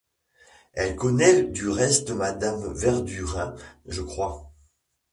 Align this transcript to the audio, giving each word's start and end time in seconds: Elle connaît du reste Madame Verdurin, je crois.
Elle 0.73 0.95
connaît 0.95 1.43
du 1.43 1.69
reste 1.69 2.09
Madame 2.09 2.73
Verdurin, 2.73 3.53
je 3.85 4.01
crois. 4.01 4.51